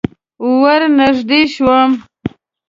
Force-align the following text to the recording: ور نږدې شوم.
ور 0.59 0.81
نږدې 0.97 1.41
شوم. 1.53 1.91